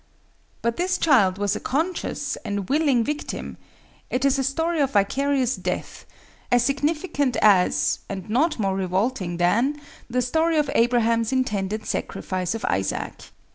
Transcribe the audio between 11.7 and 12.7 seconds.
sacrifice of